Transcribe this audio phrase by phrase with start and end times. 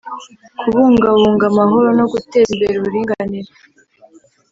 [0.59, 3.51] kubungabunga amahoro no guteza imbere uburinganire